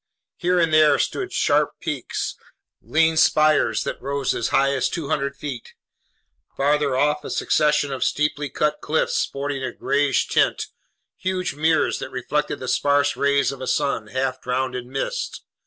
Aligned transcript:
Here 0.37 0.59
and 0.59 0.73
there 0.73 0.97
stood 0.97 1.31
sharp 1.31 1.73
peaks, 1.79 2.35
lean 2.81 3.17
spires 3.17 3.83
that 3.83 4.01
rose 4.01 4.33
as 4.33 4.47
high 4.47 4.73
as 4.73 4.89
200 4.89 5.35
feet; 5.35 5.75
farther 6.57 6.95
off, 6.97 7.23
a 7.23 7.29
succession 7.29 7.93
of 7.93 8.03
steeply 8.03 8.49
cut 8.49 8.81
cliffs 8.81 9.13
sporting 9.13 9.63
a 9.63 9.71
grayish 9.71 10.27
tint, 10.27 10.65
huge 11.17 11.53
mirrors 11.53 11.99
that 11.99 12.09
reflected 12.09 12.59
the 12.59 12.67
sparse 12.67 13.15
rays 13.15 13.51
of 13.51 13.61
a 13.61 13.67
sun 13.67 14.07
half 14.07 14.41
drowned 14.41 14.73
in 14.73 14.89
mist. 14.89 15.43